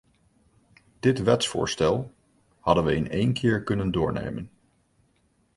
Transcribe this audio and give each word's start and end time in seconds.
Dit 0.99 1.23
wetsvoorstel 1.23 2.13
hadden 2.59 2.83
we 2.83 2.95
in 2.95 3.09
één 3.09 3.33
keer 3.33 3.63
kunnen 3.63 3.91
doornemen. 3.91 4.51